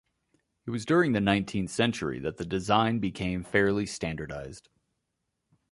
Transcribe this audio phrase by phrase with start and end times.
[0.65, 4.67] It was during the nineteenth century that the design became fairly standardized.